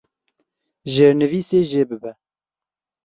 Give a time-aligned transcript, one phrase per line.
[0.93, 2.11] Jêrnivîsê jê bibe.